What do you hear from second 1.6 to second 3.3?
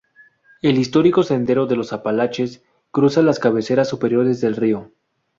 de los Apalaches cruza